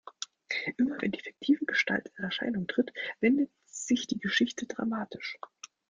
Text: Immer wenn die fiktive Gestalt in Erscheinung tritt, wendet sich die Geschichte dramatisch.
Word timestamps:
Immer 0.79 0.99
wenn 0.99 1.11
die 1.11 1.19
fiktive 1.21 1.63
Gestalt 1.67 2.11
in 2.17 2.23
Erscheinung 2.23 2.65
tritt, 2.65 2.91
wendet 3.19 3.51
sich 3.67 4.07
die 4.07 4.17
Geschichte 4.17 4.65
dramatisch. 4.65 5.37